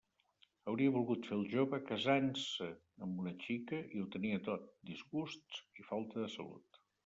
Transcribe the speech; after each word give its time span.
Havia 0.69 0.93
volgut 0.95 1.27
fer 1.31 1.37
el 1.39 1.43
jove 1.51 1.79
casant-se 1.89 2.71
amb 3.07 3.21
una 3.25 3.35
xica, 3.45 3.83
i 3.99 4.03
ho 4.05 4.09
tenia 4.19 4.43
tot: 4.51 4.67
disgusts 4.93 5.65
i 5.83 5.91
falta 5.95 6.23
de 6.27 6.35
salut. 6.41 6.85